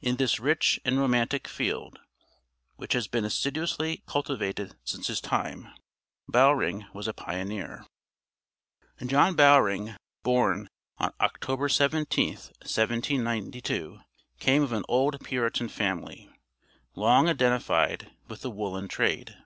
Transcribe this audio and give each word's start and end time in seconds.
In 0.00 0.16
this 0.16 0.40
rich 0.40 0.80
and 0.86 0.98
romantic 0.98 1.46
field, 1.46 1.98
which 2.76 2.94
has 2.94 3.08
been 3.08 3.26
assiduously 3.26 4.02
cultivated 4.06 4.74
since 4.84 5.08
his 5.08 5.20
time, 5.20 5.68
Bowring 6.26 6.86
was 6.94 7.06
a 7.06 7.12
pioneer. 7.12 7.84
John 9.04 9.34
Bowring, 9.34 9.94
born 10.22 10.68
on 10.96 11.12
October 11.20 11.68
17th, 11.68 12.48
1792, 12.62 13.98
came 14.38 14.62
of 14.62 14.72
an 14.72 14.84
old 14.88 15.22
Puritan 15.22 15.68
family, 15.68 16.30
long 16.94 17.28
identified 17.28 18.10
with 18.28 18.40
the 18.40 18.50
woolen 18.50 18.88
trade. 18.88 19.36